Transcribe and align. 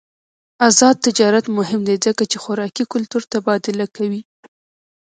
آزاد 0.67 0.95
تجارت 1.05 1.45
مهم 1.57 1.81
دی 1.87 1.95
ځکه 2.05 2.23
چې 2.31 2.37
خوراکي 2.43 2.83
کلتور 2.93 3.21
تبادله 3.33 3.85
کوي. 3.95 4.21